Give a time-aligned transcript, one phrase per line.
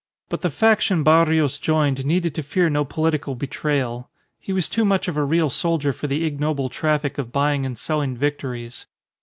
[0.29, 4.09] But the faction Barrios joined needed to fear no political betrayal.
[4.39, 7.77] He was too much of a real soldier for the ignoble traffic of buying and
[7.77, 8.87] selling victories.